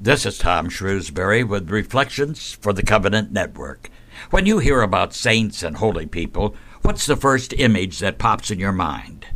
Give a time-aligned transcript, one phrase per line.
[0.00, 3.90] This is Tom Shrewsbury with Reflections for the Covenant Network.
[4.30, 8.58] When you hear about saints and holy people, what's the first image that pops in
[8.58, 9.26] your mind?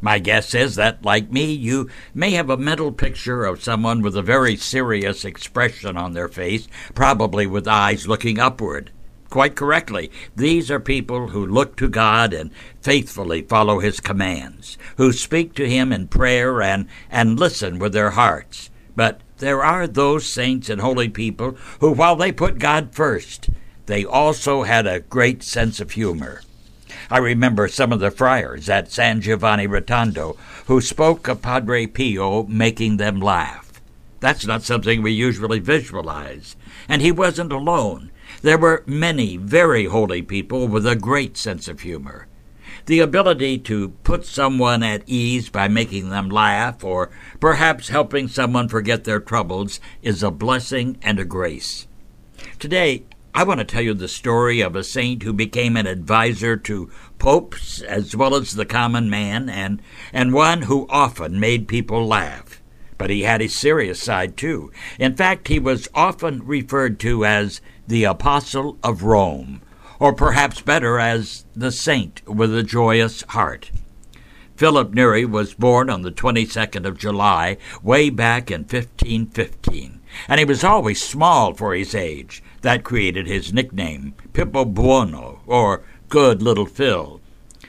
[0.00, 4.16] My guess is that, like me, you may have a mental picture of someone with
[4.16, 8.92] a very serious expression on their face, probably with eyes looking upward.
[9.30, 15.12] Quite correctly, these are people who look to God and faithfully follow His commands, who
[15.12, 18.70] speak to Him in prayer and, and listen with their hearts.
[18.94, 23.50] But there are those saints and holy people who, while they put God first,
[23.86, 26.42] they also had a great sense of humor.
[27.10, 32.44] I remember some of the friars at San Giovanni Rotondo who spoke of Padre Pio
[32.44, 33.80] making them laugh.
[34.20, 36.56] That's not something we usually visualize.
[36.88, 38.10] And he wasn't alone.
[38.40, 42.26] There were many very holy people with a great sense of humor.
[42.86, 48.68] The ability to put someone at ease by making them laugh or perhaps helping someone
[48.68, 51.86] forget their troubles is a blessing and a grace.
[52.58, 56.58] Today, I want to tell you the story of a saint who became an advisor
[56.58, 59.80] to popes as well as the common man and,
[60.12, 62.60] and one who often made people laugh.
[62.98, 64.70] But he had a serious side too.
[64.98, 69.62] In fact, he was often referred to as the Apostle of Rome
[69.98, 73.70] or perhaps better as the saint with a joyous heart.
[74.56, 80.44] Philip Neri was born on the 22nd of July, way back in 1515, and he
[80.44, 82.40] was always small for his age.
[82.62, 87.20] That created his nickname, Pippo Buono, or Good Little Phil.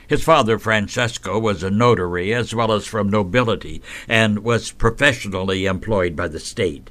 [0.06, 6.14] His father, Francesco, was a notary as well as from nobility, and was professionally employed
[6.14, 6.90] by the state.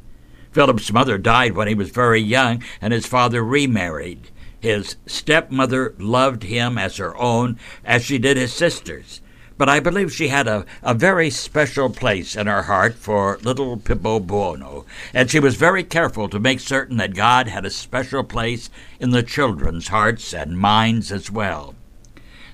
[0.52, 4.30] Philip's mother died when he was very young, and his father remarried.
[4.66, 9.22] His stepmother loved him as her own, as she did his sisters.
[9.60, 13.78] But I believe she had a, a very special place in her heart for little
[13.78, 18.24] Pippo Buono, and she was very careful to make certain that God had a special
[18.24, 21.76] place in the children's hearts and minds as well.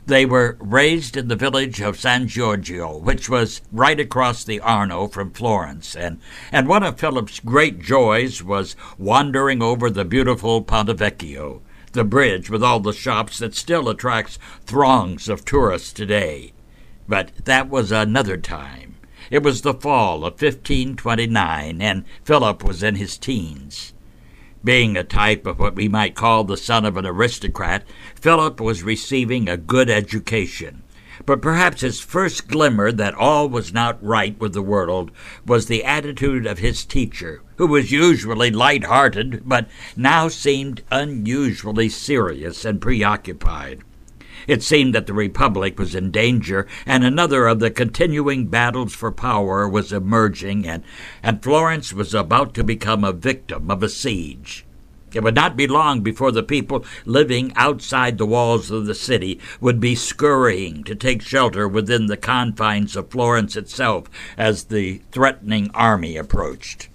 [0.05, 5.07] They were raised in the village of San Giorgio, which was right across the Arno
[5.07, 6.19] from Florence, and,
[6.51, 11.61] and one of Philip's great joys was wandering over the beautiful Ponte Vecchio
[11.93, 16.53] the bridge with all the shops that still attracts throngs of tourists today.
[17.07, 18.95] But that was another time.
[19.29, 23.93] It was the fall of 1529, and Philip was in his teens.
[24.63, 27.83] Being a type of what we might call the son of an aristocrat,
[28.15, 30.83] Philip was receiving a good education.
[31.25, 35.11] But perhaps his first glimmer that all was not right with the world
[35.45, 41.89] was the attitude of his teacher, who was usually light hearted, but now seemed unusually
[41.89, 43.83] serious and preoccupied.
[44.47, 49.11] It seemed that the Republic was in danger, and another of the continuing battles for
[49.11, 50.83] power was emerging, and,
[51.21, 54.65] and Florence was about to become a victim of a siege.
[55.13, 59.39] It would not be long before the people living outside the walls of the city
[59.59, 65.69] would be scurrying to take shelter within the confines of Florence itself as the threatening
[65.73, 66.87] army approached.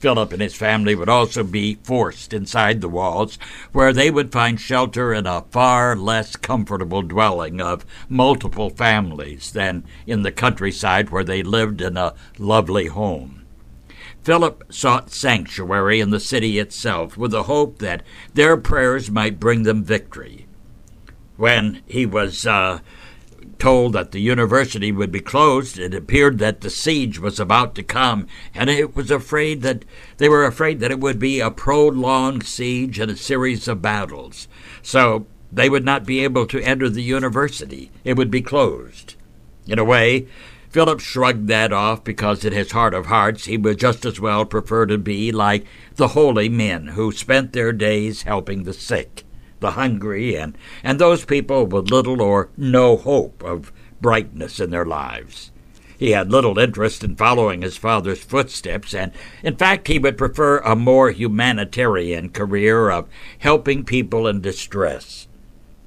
[0.00, 3.38] Philip and his family would also be forced inside the walls,
[3.70, 9.84] where they would find shelter in a far less comfortable dwelling of multiple families than
[10.04, 13.41] in the countryside where they lived in a lovely home.
[14.24, 18.02] Philip sought sanctuary in the city itself with the hope that
[18.34, 20.46] their prayers might bring them victory.
[21.36, 22.80] When he was uh,
[23.58, 27.82] told that the university would be closed, it appeared that the siege was about to
[27.82, 29.84] come, and it was afraid that
[30.18, 34.46] they were afraid that it would be a prolonged siege and a series of battles.
[34.82, 37.90] So they would not be able to enter the university.
[38.04, 39.16] It would be closed.
[39.66, 40.26] In a way,
[40.72, 44.44] Philip shrugged that off because in his heart of hearts he would just as well
[44.44, 45.66] prefer to be like
[45.96, 49.24] the holy men who spent their days helping the sick
[49.62, 53.72] the hungry, and, and those people with little or no hope of
[54.02, 55.50] brightness in their lives.
[55.96, 59.12] He had little interest in following his father's footsteps, and
[59.42, 63.08] in fact, he would prefer a more humanitarian career of
[63.38, 65.28] helping people in distress.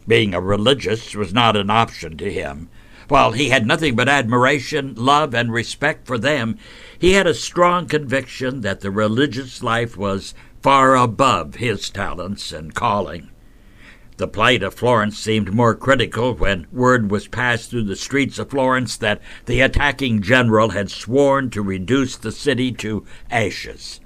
[0.07, 2.69] Being a religious was not an option to him.
[3.07, 6.57] While he had nothing but admiration, love, and respect for them,
[6.97, 12.73] he had a strong conviction that the religious life was far above his talents and
[12.73, 13.29] calling.
[14.17, 18.49] The plight of Florence seemed more critical when word was passed through the streets of
[18.49, 23.99] Florence that the attacking general had sworn to reduce the city to ashes.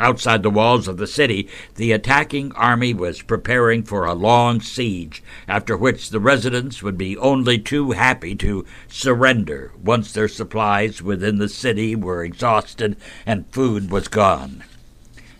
[0.00, 5.22] Outside the walls of the city, the attacking army was preparing for a long siege,
[5.46, 11.36] after which the residents would be only too happy to surrender once their supplies within
[11.36, 14.64] the city were exhausted and food was gone.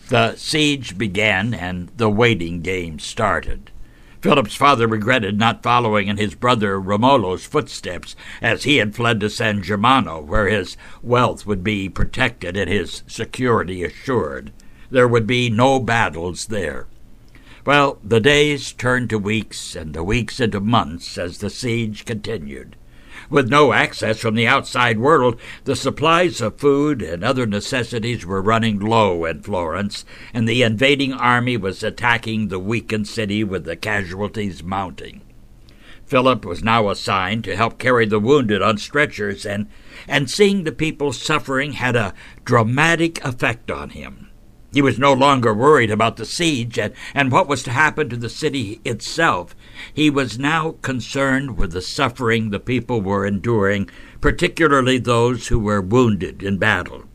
[0.09, 3.71] The siege began and the waiting game started.
[4.21, 9.29] Philip's father regretted not following in his brother Romolo's footsteps, as he had fled to
[9.29, 14.51] San Germano, where his wealth would be protected and his security assured.
[14.91, 16.85] There would be no battles there.
[17.65, 22.75] Well, the days turned to weeks, and the weeks into months as the siege continued.
[23.31, 28.41] With no access from the outside world, the supplies of food and other necessities were
[28.41, 33.77] running low in Florence, and the invading army was attacking the weakened city with the
[33.77, 35.21] casualties mounting.
[36.05, 39.67] Philip was now assigned to help carry the wounded on stretchers, and,
[40.09, 42.13] and seeing the people suffering had a
[42.43, 44.29] dramatic effect on him.
[44.73, 48.17] He was no longer worried about the siege and, and what was to happen to
[48.17, 49.55] the city itself.
[49.93, 53.89] He was now concerned with the suffering the people were enduring,
[54.19, 57.05] particularly those who were wounded in battle.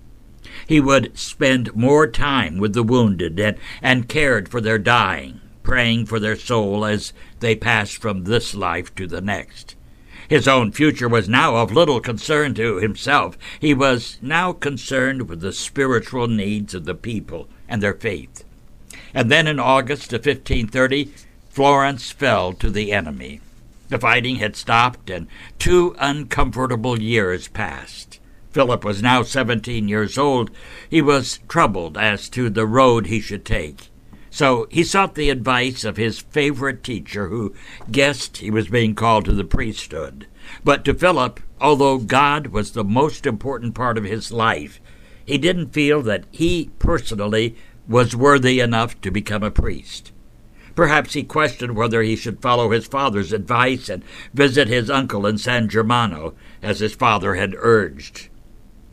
[0.66, 6.06] He would spend more time with the wounded and, and cared for their dying, praying
[6.06, 9.76] for their soul as they passed from this life to the next.
[10.28, 13.38] His own future was now of little concern to himself.
[13.60, 18.44] He was now concerned with the spiritual needs of the people and their faith.
[19.14, 21.12] And then in August of 1530,
[21.56, 23.40] Florence fell to the enemy.
[23.88, 25.26] The fighting had stopped, and
[25.58, 28.20] two uncomfortable years passed.
[28.50, 30.50] Philip was now 17 years old.
[30.90, 33.88] He was troubled as to the road he should take.
[34.28, 37.54] So he sought the advice of his favorite teacher, who
[37.90, 40.26] guessed he was being called to the priesthood.
[40.62, 44.78] But to Philip, although God was the most important part of his life,
[45.24, 47.56] he didn't feel that he personally
[47.88, 50.12] was worthy enough to become a priest.
[50.76, 55.38] Perhaps he questioned whether he should follow his father's advice and visit his uncle in
[55.38, 58.28] San Germano, as his father had urged.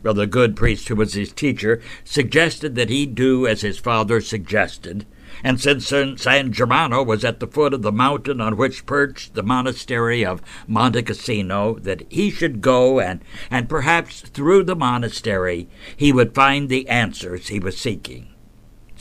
[0.02, 4.20] Well, the good priest who was his teacher suggested that he do as his father
[4.22, 5.06] suggested,
[5.42, 9.42] and since San Germano was at the foot of the mountain on which perched the
[9.42, 13.20] monastery of Monte Cassino, that he should go and,
[13.50, 18.33] and perhaps through the monastery he would find the answers he was seeking.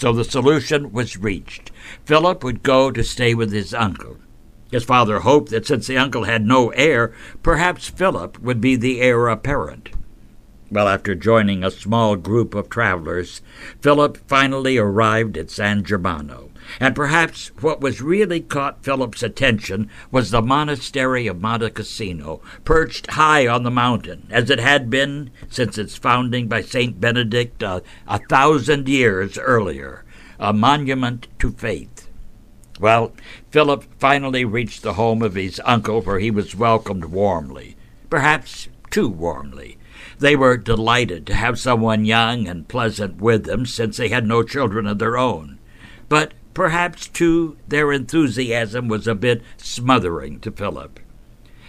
[0.03, 1.71] So the solution was reached.
[2.03, 4.17] Philip would go to stay with his uncle.
[4.69, 9.00] His father hoped that since the uncle had no heir, perhaps Philip would be the
[9.00, 9.91] heir apparent.
[10.69, 13.41] Well, after joining a small group of travelers,
[13.79, 16.50] Philip finally arrived at San Germano.
[16.80, 23.12] And perhaps what was really caught Philip's attention was the monastery of Monte Cassino, perched
[23.12, 27.81] high on the mountain, as it had been since its founding by Saint Benedict uh,
[28.07, 30.04] a thousand years earlier,
[30.39, 32.10] a monument to faith.
[32.80, 33.13] Well,
[33.51, 37.75] Philip finally reached the home of his uncle, where he was welcomed warmly,
[38.10, 39.77] perhaps too warmly.
[40.19, 44.44] They were delighted to have someone young and pleasant with them, since they had no
[44.44, 45.60] children of their own.
[46.10, 51.00] But perhaps, too, their enthusiasm was a bit smothering to Philip.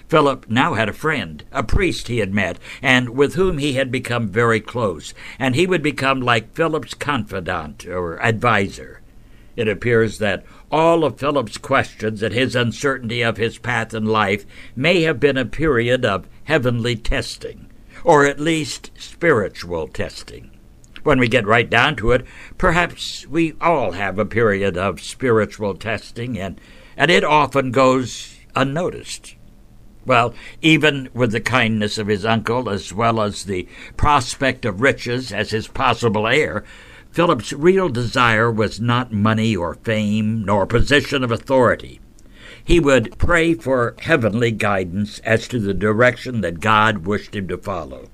[0.09, 3.91] Philip now had a friend, a priest he had met, and with whom he had
[3.91, 9.01] become very close, and he would become like Philip's confidant or adviser.
[9.57, 14.45] It appears that all of Philip's questions and his uncertainty of his path in life
[14.75, 17.71] may have been a period of heavenly testing
[18.05, 20.51] or at least spiritual testing.
[21.05, 22.27] When we get right down to it,
[22.59, 26.61] perhaps we all have a period of spiritual testing, and,
[26.97, 29.37] and it often goes unnoticed.
[30.05, 35.33] Well, even with the kindness of his uncle, as well as the prospect of riches
[35.33, 36.65] as his possible heir,
[37.13, 42.01] Philip's real desire was not money or fame, nor position of authority
[42.65, 47.59] he would pray for heavenly guidance as to the direction that God wished him to
[47.59, 48.09] follow.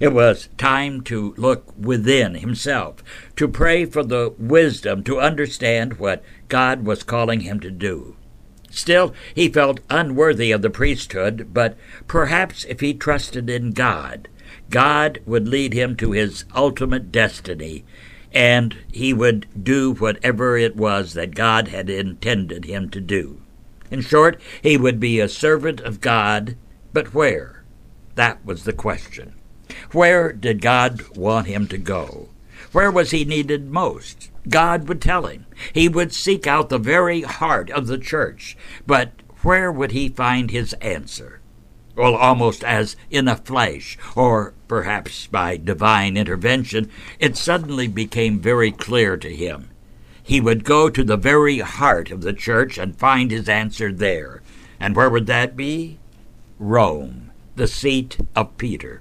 [0.00, 3.02] It was time to look within himself,
[3.36, 8.16] to pray for the wisdom to understand what God was calling him to do.
[8.70, 11.76] Still, he felt unworthy of the priesthood, but
[12.06, 14.28] perhaps if he trusted in God,
[14.70, 17.84] God would lead him to his ultimate destiny,
[18.32, 23.40] and he would do whatever it was that God had intended him to do.
[23.90, 26.56] In short, he would be a servant of God,
[26.92, 27.64] but where?
[28.16, 29.32] That was the question.
[29.92, 32.28] Where did God want him to go?
[32.72, 34.30] Where was he needed most?
[34.48, 35.46] God would tell him.
[35.72, 38.56] He would seek out the very heart of the church.
[38.86, 41.40] But where would he find his answer?
[41.96, 48.70] Well, almost as in a flash, or perhaps by divine intervention, it suddenly became very
[48.70, 49.70] clear to him
[50.28, 54.42] he would go to the very heart of the church and find his answer there.
[54.78, 55.98] And where would that be?
[56.58, 59.00] Rome, the seat of Peter.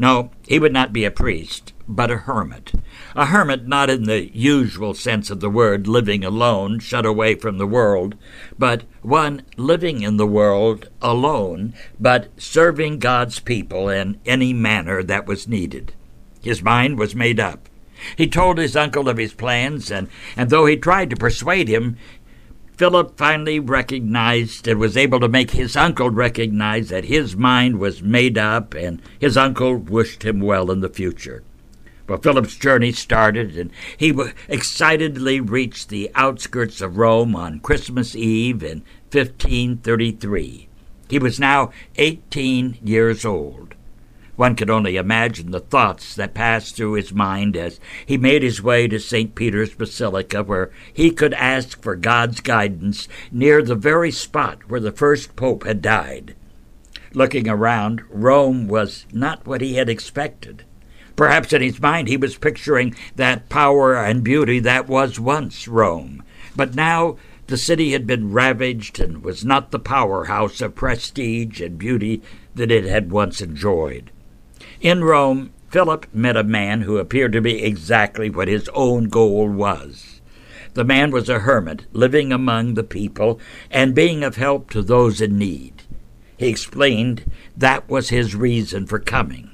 [0.00, 2.72] No, he would not be a priest, but a hermit.
[3.14, 7.58] A hermit not in the usual sense of the word, living alone, shut away from
[7.58, 8.14] the world,
[8.58, 15.26] but one living in the world alone, but serving God's people in any manner that
[15.26, 15.92] was needed.
[16.42, 17.68] His mind was made up.
[18.16, 21.98] He told his uncle of his plans, and, and though he tried to persuade him,
[22.80, 28.02] Philip finally recognized and was able to make his uncle recognize that his mind was
[28.02, 31.42] made up and his uncle wished him well in the future.
[32.08, 34.18] Well, Philip's journey started, and he
[34.48, 38.78] excitedly reached the outskirts of Rome on Christmas Eve in
[39.12, 40.66] 1533.
[41.10, 43.69] He was now 18 years old.
[44.40, 48.62] One could only imagine the thoughts that passed through his mind as he made his
[48.62, 49.34] way to St.
[49.34, 54.92] Peter's Basilica, where he could ask for God's guidance near the very spot where the
[54.92, 56.36] first pope had died.
[57.12, 60.64] Looking around, Rome was not what he had expected.
[61.16, 66.22] Perhaps in his mind he was picturing that power and beauty that was once Rome.
[66.56, 67.18] But now
[67.48, 72.22] the city had been ravaged and was not the powerhouse of prestige and beauty
[72.54, 74.10] that it had once enjoyed.
[74.80, 79.48] In Rome, Philip met a man who appeared to be exactly what his own goal
[79.48, 80.20] was.
[80.74, 83.40] The man was a hermit, living among the people
[83.70, 85.82] and being of help to those in need.
[86.36, 89.50] He explained that was his reason for coming.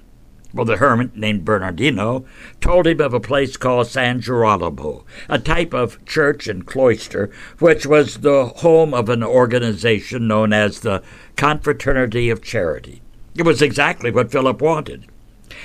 [0.54, 2.24] Well, the hermit named Bernardino
[2.60, 7.84] told him of a place called San Girolamo, a type of church and cloister, which
[7.84, 11.02] was the home of an organization known as the
[11.36, 13.02] Confraternity of Charity.
[13.36, 15.06] It was exactly what Philip wanted.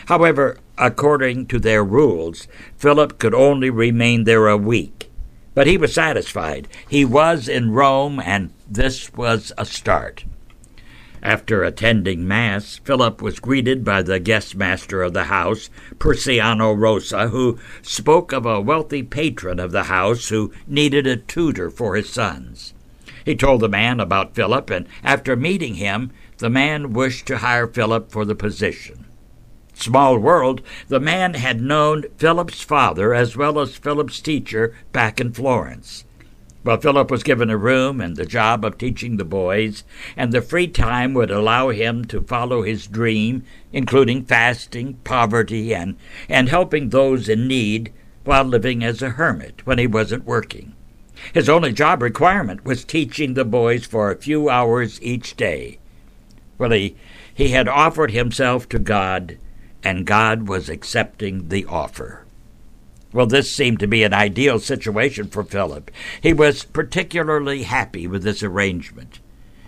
[0.07, 2.47] However, according to their rules,
[2.77, 5.09] Philip could only remain there a week.
[5.53, 6.67] But he was satisfied.
[6.87, 10.25] He was in Rome, and this was a start.
[11.23, 17.27] After attending Mass, Philip was greeted by the guest master of the house, Persiano Rosa,
[17.27, 22.09] who spoke of a wealthy patron of the house who needed a tutor for his
[22.09, 22.73] sons.
[23.23, 27.67] He told the man about Philip, and after meeting him, the man wished to hire
[27.67, 29.05] Philip for the position.
[29.75, 35.31] Small world, the man had known Philip's father as well as Philip's teacher back in
[35.33, 36.03] Florence.
[36.63, 39.83] Well, Philip was given a room and the job of teaching the boys,
[40.17, 45.95] and the free time would allow him to follow his dream, including fasting, poverty, and,
[46.27, 47.93] and helping those in need
[48.23, 50.73] while living as a hermit when he wasn't working.
[51.33, 55.77] His only job requirement was teaching the boys for a few hours each day.
[56.69, 56.95] He,
[57.33, 59.37] he had offered himself to God
[59.83, 62.25] and God was accepting the offer.
[63.13, 65.91] Well, this seemed to be an ideal situation for Philip.
[66.21, 69.19] He was particularly happy with this arrangement.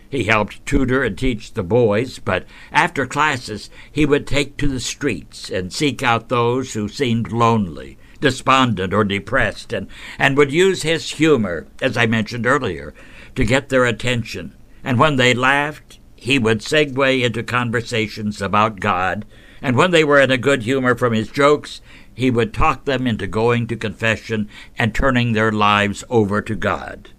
[0.10, 4.80] He helped tutor and teach the boys, but after classes he would take to the
[4.80, 9.88] streets and seek out those who seemed lonely, despondent, or depressed, and,
[10.20, 12.94] and would use his humor, as I mentioned earlier,
[13.36, 14.56] to get their attention.
[14.84, 19.26] And when they laughed, he would segue into conversations about God
[19.64, 21.80] and when they were in a good humor from his jokes,
[22.14, 27.10] he would talk them into going to confession and turning their lives over to God.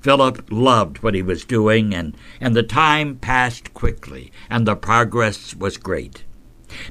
[0.00, 5.54] Philip loved what he was doing, and, and the time passed quickly, and the progress
[5.56, 6.22] was great.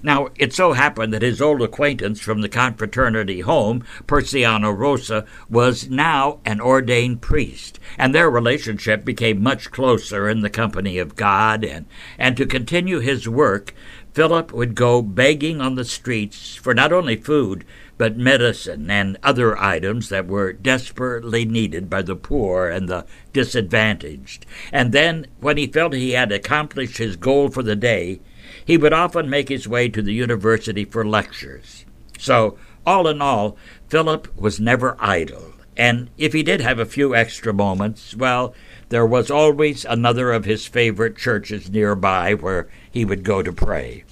[0.04, 5.90] Now, it so happened that his old acquaintance from the confraternity home, Persiano Rosa, was
[5.90, 11.64] now an ordained priest, and their relationship became much closer in the company of God,
[11.64, 11.86] and,
[12.18, 13.74] and to continue his work,
[14.14, 17.64] Philip would go begging on the streets for not only food,
[17.98, 24.46] but medicine and other items that were desperately needed by the poor and the disadvantaged.
[24.72, 28.20] And then, when he felt he had accomplished his goal for the day,
[28.65, 31.86] he would often make his way to the university for lectures.
[32.18, 33.58] So, all in all,
[33.89, 38.53] Philip was never idle, and if he did have a few extra moments, well,
[38.89, 44.03] there was always another of his favorite churches nearby where he would go to pray.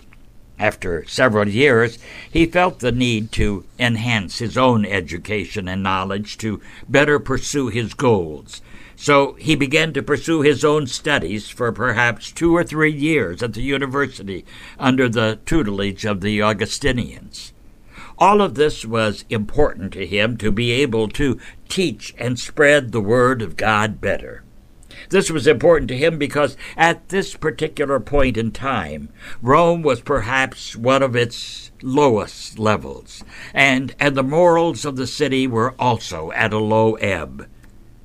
[0.57, 1.99] After several years,
[2.31, 7.93] he felt the need to enhance his own education and knowledge to better pursue his
[7.93, 8.61] goals.
[9.01, 13.53] So he began to pursue his own studies for perhaps two or three years at
[13.53, 14.43] the university
[14.77, 17.53] under the tutelage of the Augustinians.
[18.17, 21.39] All of this was important to him to be able to
[21.69, 24.43] teach and spread the Word of God better.
[25.07, 29.07] This was important to him because at this particular point in time,
[29.41, 35.47] Rome was perhaps one of its lowest levels, and, and the morals of the city
[35.47, 37.47] were also at a low ebb.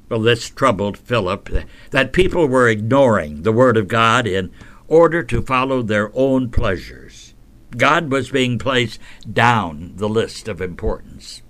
[0.08, 1.48] Well, this troubled Philip,
[1.90, 4.50] that people were ignoring the Word of God in
[4.86, 7.34] order to follow their own pleasures.
[7.76, 11.42] God was being placed down the list of importance.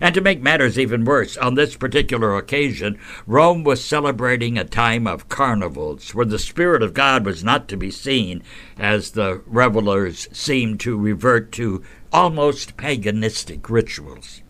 [0.00, 5.06] And to make matters even worse, on this particular occasion, Rome was celebrating a time
[5.06, 8.42] of carnivals where the Spirit of God was not to be seen,
[8.78, 14.42] as the revelers seemed to revert to almost paganistic rituals.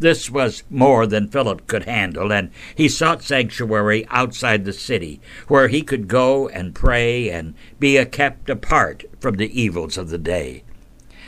[0.00, 5.68] This was more than Philip could handle, and he sought sanctuary outside the city, where
[5.68, 10.62] he could go and pray and be kept apart from the evils of the day.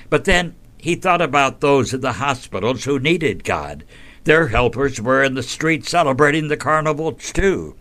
[0.08, 3.84] But then he thought about those in the hospitals who needed God.
[4.24, 7.76] Their helpers were in the street celebrating the carnivals too.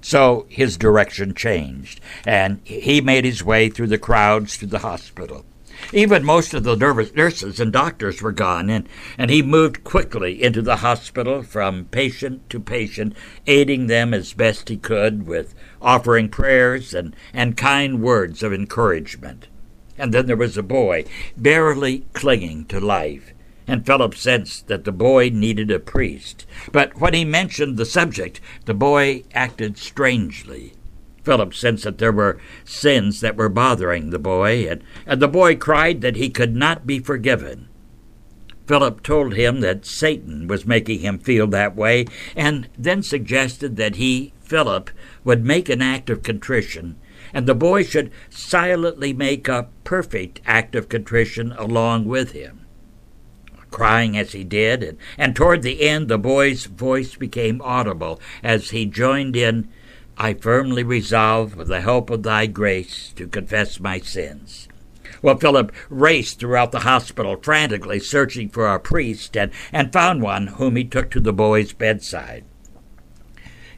[0.00, 5.44] So his direction changed, and he made his way through the crowds to the hospital.
[5.92, 10.62] Even most of the nurses and doctors were gone, and, and he moved quickly into
[10.62, 13.14] the hospital from patient to patient,
[13.46, 19.48] aiding them as best he could with offering prayers and, and kind words of encouragement.
[19.98, 21.04] And then there was a boy,
[21.36, 23.34] barely clinging to life.
[23.68, 26.46] And Philip sensed that the boy needed a priest.
[26.72, 30.72] But when he mentioned the subject, the boy acted strangely.
[31.24, 35.56] Philip sensed that there were sins that were bothering the boy, and, and the boy
[35.56, 37.68] cried that he could not be forgiven.
[38.66, 43.96] Philip told him that Satan was making him feel that way, and then suggested that
[43.96, 44.90] he, Philip,
[45.24, 46.96] would make an act of contrition
[47.32, 52.60] and the boy should silently make a perfect act of contrition along with him.
[53.70, 58.70] Crying as he did, and, and toward the end the boy's voice became audible as
[58.70, 59.68] he joined in,
[60.16, 64.68] I firmly resolve, with the help of thy grace, to confess my sins.
[65.20, 70.48] Well, Philip raced throughout the hospital, frantically searching for a priest, and, and found one
[70.48, 72.44] whom he took to the boy's bedside.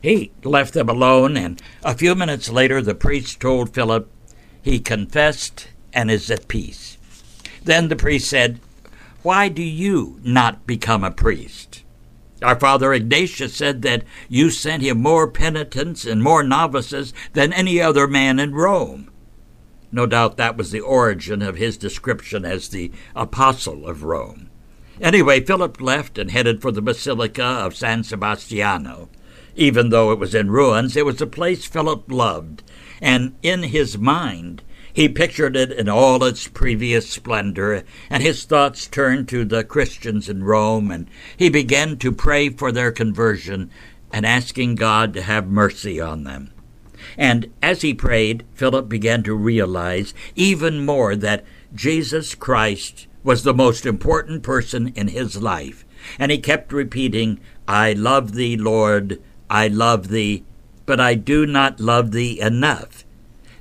[0.01, 4.11] He left them alone, and a few minutes later the priest told Philip
[4.61, 6.99] he confessed and is at peace.
[7.63, 8.61] Then the priest said,
[9.23, 11.84] Why do you not become a priest?
[12.43, 17.81] Our father Ignatius said that you sent him more penitents and more novices than any
[17.81, 19.11] other man in Rome.
[19.93, 24.51] No doubt that was the origin of his description as the apostle of Rome.
[25.01, 29.09] Anyway, Philip left and headed for the Basilica of San Sebastiano.
[29.57, 32.65] Even though it was in ruins, it was a place Philip loved,
[33.01, 34.63] and in his mind
[34.95, 40.29] he pictured it in all its previous splendor, and his thoughts turned to the Christians
[40.29, 43.71] in Rome, and he began to pray for their conversion
[44.13, 46.53] and asking God to have mercy on them.
[47.19, 53.53] And as he prayed, Philip began to realize even more that Jesus Christ was the
[53.53, 55.85] most important person in his life.
[56.21, 60.45] And he kept repeating, I love thee, Lord, I love thee,
[60.87, 63.05] but I do not love thee enough.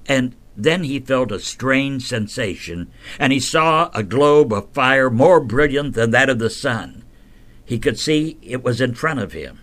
[0.05, 5.39] And then he felt a strange sensation, and he saw a globe of fire more
[5.39, 7.03] brilliant than that of the sun.
[7.65, 9.59] He could see it was in front of him.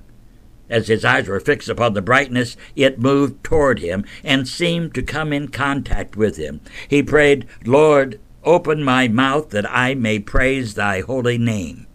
[0.69, 5.03] As his eyes were fixed upon the brightness, it moved toward him and seemed to
[5.03, 6.61] come in contact with him.
[6.87, 11.87] He prayed, Lord, open my mouth that I may praise thy holy name.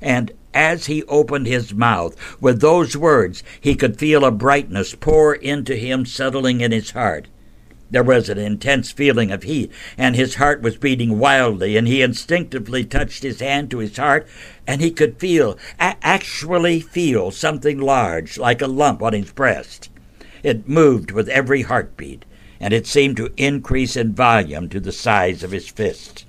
[0.00, 5.34] And as he opened his mouth with those words, he could feel a brightness pour
[5.34, 7.28] into him, settling in his heart.
[7.90, 12.02] There was an intense feeling of heat, and his heart was beating wildly, and he
[12.02, 14.26] instinctively touched his hand to his heart,
[14.66, 19.88] and he could feel, a- actually feel, something large, like a lump on his breast.
[20.42, 22.26] It moved with every heartbeat,
[22.60, 26.26] and it seemed to increase in volume to the size of his fist.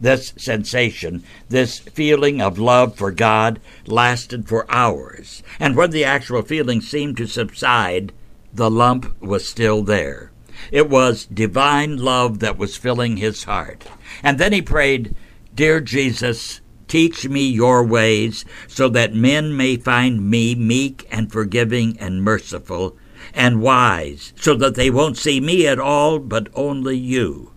[0.00, 6.42] This sensation, this feeling of love for God, lasted for hours, and when the actual
[6.42, 8.12] feeling seemed to subside,
[8.52, 10.32] the lump was still there.
[10.70, 13.84] It was divine love that was filling his heart.
[14.22, 15.14] And then he prayed,
[15.54, 21.96] Dear Jesus, teach me your ways, so that men may find me meek and forgiving
[21.98, 22.96] and merciful,
[23.32, 27.52] and wise, so that they won't see me at all, but only you.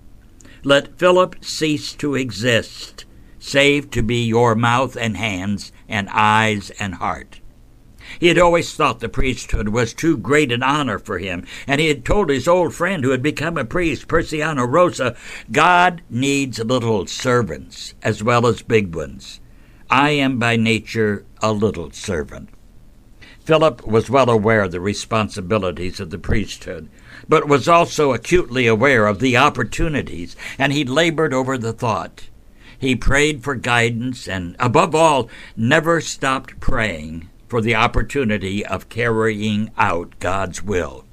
[0.64, 3.06] Let Philip cease to exist,
[3.40, 7.40] save to be your mouth and hands and eyes and heart.
[8.20, 11.88] He had always thought the priesthood was too great an honor for him, and he
[11.88, 15.16] had told his old friend who had become a priest, Persiano Rosa,
[15.52, 19.40] God needs little servants as well as big ones.
[19.90, 22.50] I am by nature a little servant.
[23.46, 26.90] Philip was well aware of the responsibilities of the priesthood,
[27.30, 32.30] but was also acutely aware of the opportunities, and he labored over the thought.
[32.78, 39.72] He prayed for guidance and, above all, never stopped praying for the opportunity of carrying
[39.78, 41.06] out God's will.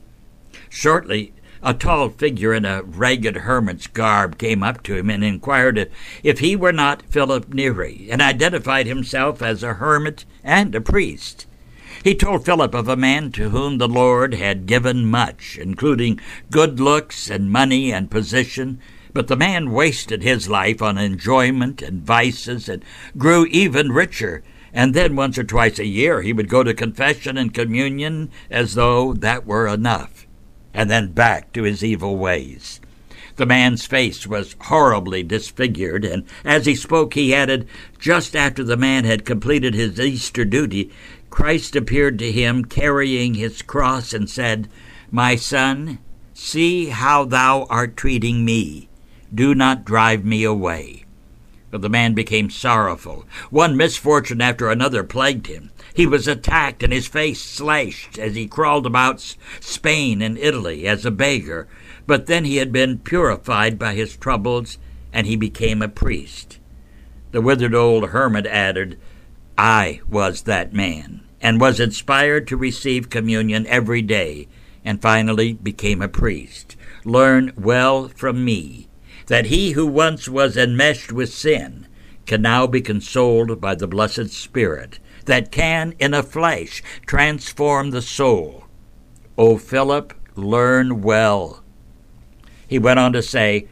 [0.68, 5.90] Shortly, a tall figure in a ragged hermit's garb came up to him and inquired
[6.22, 11.46] if, he were not Philip Neri, and identified himself as a hermit and a priest.
[12.02, 16.20] He told Philip of a man to whom the Lord had given much, including
[16.50, 18.78] good looks and money and position,
[19.14, 22.84] but the man wasted his life on enjoyment and vices and
[23.16, 24.42] grew even richer.
[24.74, 28.74] And then once or twice a year he would go to confession and communion as
[28.74, 30.26] though that were enough
[30.74, 32.80] and then back to his evil ways.
[33.36, 37.66] The man's face was horribly disfigured, and as he spoke, he added,
[37.98, 40.90] Just after the man had completed his Easter duty,
[41.30, 44.68] Christ appeared to him carrying his cross and said,
[45.10, 45.98] My son,
[46.32, 48.88] see how thou art treating me.
[49.32, 51.03] Do not drive me away.
[51.74, 53.26] But the man became sorrowful.
[53.50, 55.72] One misfortune after another plagued him.
[55.92, 61.04] He was attacked and his face slashed as he crawled about Spain and Italy as
[61.04, 61.66] a beggar,
[62.06, 64.78] but then he had been purified by his troubles
[65.12, 66.60] and he became a priest.
[67.32, 68.96] The withered old hermit added,
[69.58, 74.46] I was that man, and was inspired to receive communion every day,
[74.84, 76.76] and finally became a priest.
[77.04, 78.83] Learn well from me
[79.26, 81.86] that he who once was enmeshed with sin
[82.26, 88.02] can now be consoled by the blessed Spirit that can, in a flash, transform the
[88.02, 88.64] soul.
[89.36, 91.62] O Philip, learn well.
[92.66, 93.68] He went on to say,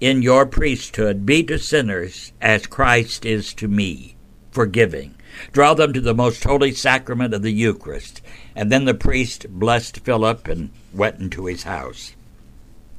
[0.00, 4.16] In your priesthood, be to sinners as Christ is to me,
[4.50, 5.14] forgiving.
[5.52, 8.20] Draw them to the most holy sacrament of the Eucharist.
[8.56, 12.14] And then the priest blessed Philip and went into his house.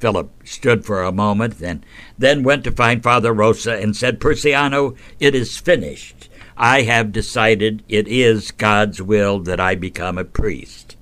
[0.00, 1.84] Philip stood for a moment, then,
[2.18, 6.30] then went to find Father Rosa and said, Persiano, it is finished.
[6.56, 10.96] I have decided it is God's will that I become a priest.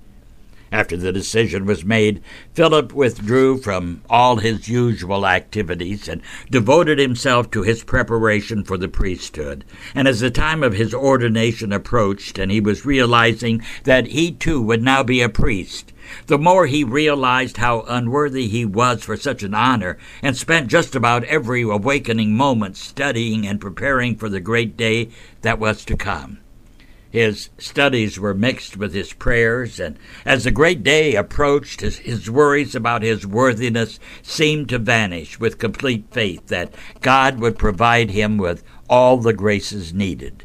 [0.70, 2.20] After the decision was made,
[2.52, 8.88] Philip withdrew from all his usual activities and devoted himself to his preparation for the
[8.88, 9.64] priesthood.
[9.94, 14.60] And as the time of his ordination approached and he was realizing that he too
[14.60, 15.94] would now be a priest,
[16.26, 20.94] the more he realized how unworthy he was for such an honor, and spent just
[20.94, 25.08] about every awakening moment studying and preparing for the great day
[25.42, 26.38] that was to come.
[27.10, 32.30] His studies were mixed with his prayers, and as the great day approached, his, his,
[32.30, 38.36] worries about his worthiness seemed to vanish with complete faith that God would provide him
[38.36, 40.44] with all the graces needed.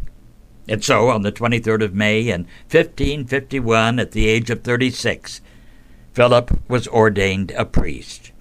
[0.65, 5.41] And so, on the 23rd of May in 1551, at the age of 36,
[6.13, 8.31] Philip was ordained a priest.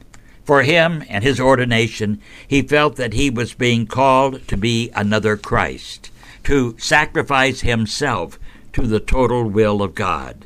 [0.45, 5.37] For him and his ordination, he felt that he was being called to be another
[5.37, 6.11] Christ,
[6.45, 8.39] to sacrifice himself
[8.73, 10.45] to the total will of God.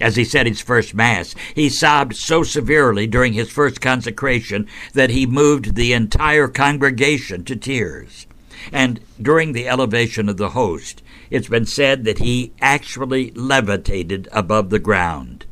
[0.00, 5.10] As he said his first Mass, he sobbed so severely during his first consecration that
[5.10, 8.26] he moved the entire congregation to tears.
[8.72, 14.70] And during the elevation of the host, it's been said that he actually levitated above
[14.70, 15.46] the ground.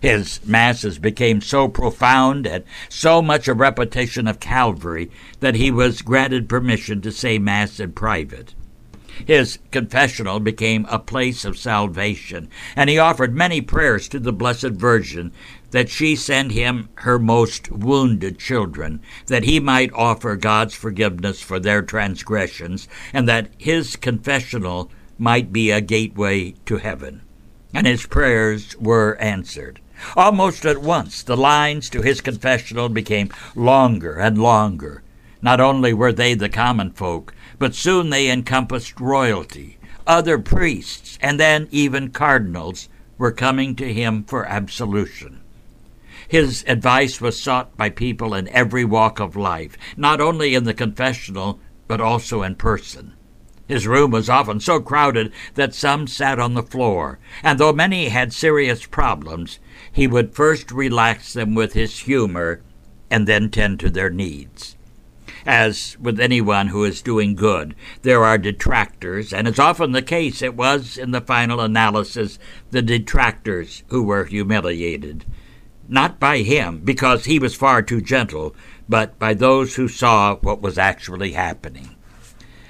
[0.00, 6.02] His masses became so profound and so much a repetition of Calvary that he was
[6.02, 8.54] granted permission to say Mass in private.
[9.26, 14.70] His confessional became a place of salvation, and he offered many prayers to the Blessed
[14.70, 15.32] Virgin
[15.72, 21.58] that she send him her most wounded children, that he might offer God's forgiveness for
[21.58, 27.22] their transgressions, and that his confessional might be a gateway to heaven.
[27.74, 29.80] And his prayers were answered.
[30.16, 35.02] Almost at once, the lines to his confessional became longer and longer.
[35.42, 39.78] Not only were they the common folk, but soon they encompassed royalty.
[40.06, 45.40] Other priests, and then even cardinals, were coming to him for absolution.
[46.28, 50.74] His advice was sought by people in every walk of life, not only in the
[50.74, 53.14] confessional, but also in person.
[53.68, 58.08] His room was often so crowded that some sat on the floor, and though many
[58.08, 59.58] had serious problems,
[59.92, 62.62] he would first relax them with his humor
[63.10, 64.74] and then tend to their needs.
[65.44, 70.40] As with anyone who is doing good, there are detractors, and as often the case,
[70.40, 72.38] it was, in the final analysis,
[72.70, 75.26] the detractors who were humiliated.
[75.86, 78.56] Not by him, because he was far too gentle,
[78.88, 81.96] but by those who saw what was actually happening.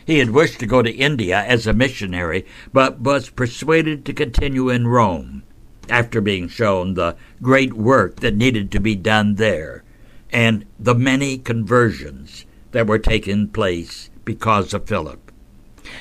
[0.08, 4.70] He had wished to go to India as a missionary, but was persuaded to continue
[4.70, 5.42] in Rome
[5.90, 9.84] after being shown the great work that needed to be done there
[10.32, 15.30] and the many conversions that were taking place because of Philip.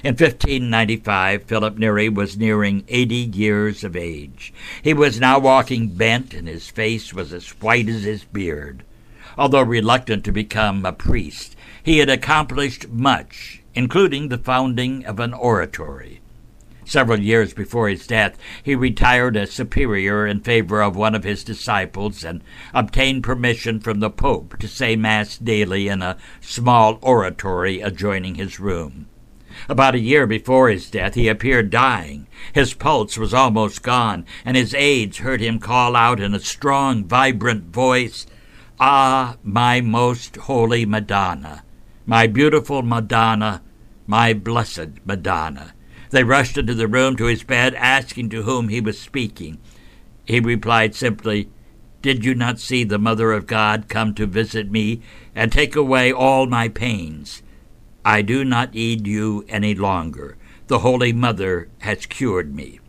[0.06, 4.54] In 1595, Philip Neri was nearing 80 years of age.
[4.82, 8.86] He was now walking bent, and his face was as white as his beard.
[9.38, 15.36] Although reluctant to become a priest, he had accomplished much, including the founding of an
[15.36, 16.20] oratory.
[16.84, 21.44] Several years before his death, he retired as superior in favor of one of his
[21.44, 22.42] disciples and
[22.74, 28.60] obtained permission from the Pope to say Mass daily in a small oratory adjoining his
[28.60, 29.06] room.
[29.70, 32.26] About a year before his death, he appeared dying.
[32.54, 37.04] His pulse was almost gone, and his aides heard him call out in a strong,
[37.06, 38.26] vibrant voice,
[38.80, 41.64] Ah, my most holy Madonna,
[42.08, 43.62] my beautiful Madonna,
[44.08, 45.74] my blessed Madonna.
[46.10, 49.60] They rushed into the room to his bed, asking to whom he was speaking.
[50.26, 51.50] He replied simply,
[52.02, 55.02] Did you not see the Mother of God come to visit me
[55.36, 57.44] and take away all my pains?
[58.06, 60.38] I do not need you any longer.
[60.68, 62.80] The Holy Mother has cured me.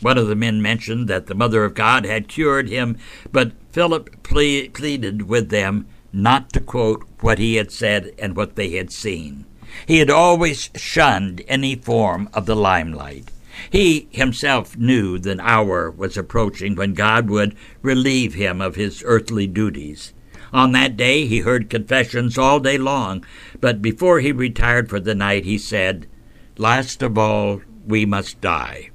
[0.00, 2.96] One of the men mentioned that the Mother of God had cured him,
[3.32, 8.56] but Philip ple- pleaded with them not to quote what he had said and what
[8.56, 9.44] they had seen.
[9.86, 13.30] He had always shunned any form of the limelight.
[13.70, 19.46] He himself knew the hour was approaching when God would relieve him of his earthly
[19.46, 20.12] duties.
[20.52, 23.24] On that day he heard confessions all day long,
[23.60, 26.06] but before he retired for the night he said,
[26.56, 28.90] Last of all, we must die.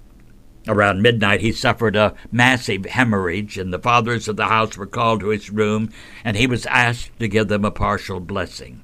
[0.67, 5.19] Around midnight he suffered a massive hemorrhage, and the fathers of the house were called
[5.19, 5.89] to his room,
[6.23, 8.82] and he was asked to give them a partial blessing.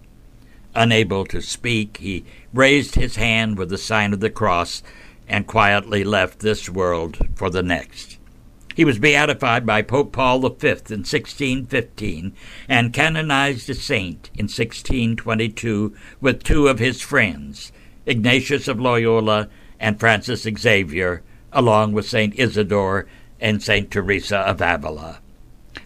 [0.75, 4.83] Unable to speak, he raised his hand with the sign of the cross
[5.27, 8.17] and quietly left this world for the next.
[8.75, 12.33] He was beatified by Pope Paul V in 1615
[12.69, 17.71] and canonized a saint in 1622 with two of his friends,
[18.05, 22.37] Ignatius of Loyola and Francis Xavier, along with St.
[22.39, 23.07] Isidore
[23.41, 23.91] and St.
[23.91, 25.19] Teresa of Avila.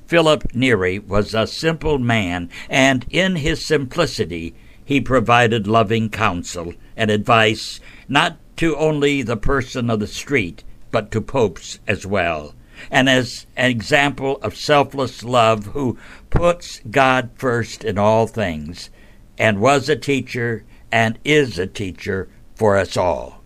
[0.06, 4.54] Philip Neri was a simple man, and in his simplicity
[4.86, 11.12] he provided loving counsel and advice not to only the person of the street, but
[11.12, 12.54] to popes as well,
[12.92, 15.98] and as an example of selfless love who
[16.30, 18.90] puts God first in all things,
[19.38, 23.42] and was a teacher and is a teacher for us all.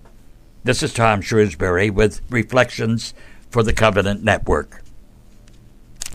[0.64, 3.14] This is Tom Shrewsbury with Reflections
[3.50, 4.84] for the Covenant Network.